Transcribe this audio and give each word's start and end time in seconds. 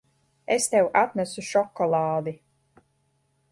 Es 0.55 0.65
tev 0.75 0.87
atnesu 1.01 1.45
šokolādi. 1.51 2.35